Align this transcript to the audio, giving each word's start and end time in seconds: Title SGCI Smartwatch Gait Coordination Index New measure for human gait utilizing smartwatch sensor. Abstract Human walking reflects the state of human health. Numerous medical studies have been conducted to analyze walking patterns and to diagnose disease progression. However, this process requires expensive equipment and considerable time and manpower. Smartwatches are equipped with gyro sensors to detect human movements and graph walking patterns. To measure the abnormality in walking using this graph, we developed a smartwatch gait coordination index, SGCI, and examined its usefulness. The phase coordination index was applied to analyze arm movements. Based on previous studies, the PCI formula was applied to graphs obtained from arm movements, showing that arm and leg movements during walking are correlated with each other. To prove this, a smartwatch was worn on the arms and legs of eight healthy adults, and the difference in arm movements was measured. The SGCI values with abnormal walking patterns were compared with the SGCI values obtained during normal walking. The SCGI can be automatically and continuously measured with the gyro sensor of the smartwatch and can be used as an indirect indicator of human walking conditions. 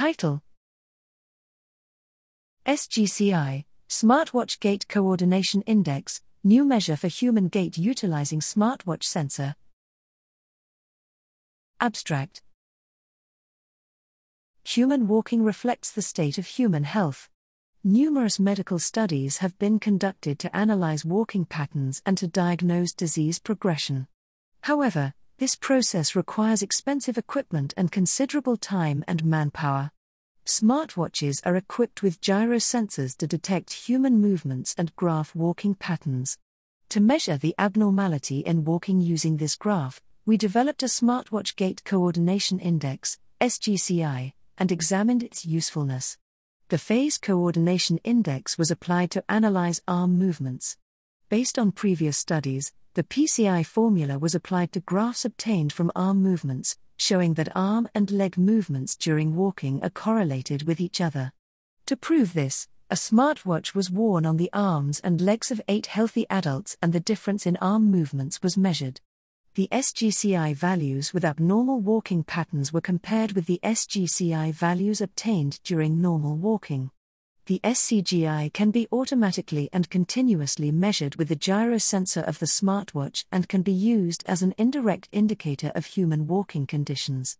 Title 0.00 0.40
SGCI 2.66 3.66
Smartwatch 3.86 4.58
Gait 4.58 4.88
Coordination 4.88 5.60
Index 5.66 6.22
New 6.42 6.64
measure 6.64 6.96
for 6.96 7.08
human 7.08 7.48
gait 7.48 7.76
utilizing 7.76 8.40
smartwatch 8.40 9.02
sensor. 9.02 9.56
Abstract 11.82 12.40
Human 14.64 15.06
walking 15.06 15.44
reflects 15.44 15.92
the 15.92 16.00
state 16.00 16.38
of 16.38 16.46
human 16.46 16.84
health. 16.84 17.28
Numerous 17.84 18.40
medical 18.40 18.78
studies 18.78 19.36
have 19.44 19.58
been 19.58 19.78
conducted 19.78 20.38
to 20.38 20.56
analyze 20.56 21.04
walking 21.04 21.44
patterns 21.44 22.00
and 22.06 22.16
to 22.16 22.26
diagnose 22.26 22.94
disease 22.94 23.38
progression. 23.38 24.06
However, 24.62 25.12
this 25.40 25.56
process 25.56 26.14
requires 26.14 26.60
expensive 26.60 27.16
equipment 27.16 27.72
and 27.74 27.90
considerable 27.90 28.58
time 28.58 29.02
and 29.08 29.24
manpower. 29.24 29.90
Smartwatches 30.44 31.40
are 31.46 31.56
equipped 31.56 32.02
with 32.02 32.20
gyro 32.20 32.58
sensors 32.58 33.16
to 33.16 33.26
detect 33.26 33.72
human 33.72 34.20
movements 34.20 34.74
and 34.76 34.94
graph 34.96 35.34
walking 35.34 35.74
patterns. 35.74 36.36
To 36.90 37.00
measure 37.00 37.38
the 37.38 37.54
abnormality 37.56 38.40
in 38.40 38.66
walking 38.66 39.00
using 39.00 39.38
this 39.38 39.56
graph, 39.56 40.02
we 40.26 40.36
developed 40.36 40.82
a 40.82 40.86
smartwatch 40.86 41.56
gait 41.56 41.84
coordination 41.86 42.58
index, 42.58 43.18
SGCI, 43.40 44.34
and 44.58 44.70
examined 44.70 45.22
its 45.22 45.46
usefulness. 45.46 46.18
The 46.68 46.76
phase 46.76 47.16
coordination 47.16 47.98
index 48.04 48.58
was 48.58 48.70
applied 48.70 49.10
to 49.12 49.24
analyze 49.26 49.80
arm 49.88 50.18
movements. 50.18 50.76
Based 51.30 51.58
on 51.58 51.72
previous 51.72 52.18
studies, 52.18 52.72
the 53.00 53.04
PCI 53.04 53.64
formula 53.64 54.18
was 54.18 54.34
applied 54.34 54.72
to 54.72 54.80
graphs 54.80 55.24
obtained 55.24 55.72
from 55.72 55.90
arm 55.96 56.22
movements, 56.22 56.76
showing 56.98 57.32
that 57.32 57.48
arm 57.56 57.88
and 57.94 58.10
leg 58.10 58.36
movements 58.36 58.94
during 58.94 59.34
walking 59.34 59.82
are 59.82 59.88
correlated 59.88 60.64
with 60.64 60.82
each 60.82 61.00
other. 61.00 61.32
To 61.86 61.96
prove 61.96 62.34
this, 62.34 62.68
a 62.90 62.96
smartwatch 62.96 63.74
was 63.74 63.90
worn 63.90 64.26
on 64.26 64.36
the 64.36 64.50
arms 64.52 65.00
and 65.00 65.18
legs 65.18 65.50
of 65.50 65.62
eight 65.66 65.86
healthy 65.86 66.26
adults, 66.28 66.76
and 66.82 66.92
the 66.92 67.00
difference 67.00 67.46
in 67.46 67.56
arm 67.56 67.90
movements 67.90 68.42
was 68.42 68.58
measured. 68.58 69.00
The 69.54 69.68
SGCI 69.72 70.54
values 70.54 71.14
with 71.14 71.24
abnormal 71.24 71.80
walking 71.80 72.22
patterns 72.22 72.70
were 72.70 72.82
compared 72.82 73.32
with 73.32 73.46
the 73.46 73.60
SGCI 73.62 74.52
values 74.52 75.00
obtained 75.00 75.58
during 75.64 76.02
normal 76.02 76.36
walking. 76.36 76.90
The 77.50 77.58
SCGI 77.64 78.52
can 78.52 78.70
be 78.70 78.86
automatically 78.92 79.68
and 79.72 79.90
continuously 79.90 80.70
measured 80.70 81.16
with 81.16 81.26
the 81.26 81.34
gyro 81.34 81.78
sensor 81.78 82.20
of 82.20 82.38
the 82.38 82.46
smartwatch 82.46 83.24
and 83.32 83.48
can 83.48 83.62
be 83.62 83.72
used 83.72 84.22
as 84.26 84.40
an 84.40 84.54
indirect 84.56 85.08
indicator 85.10 85.72
of 85.74 85.86
human 85.86 86.28
walking 86.28 86.64
conditions. 86.64 87.38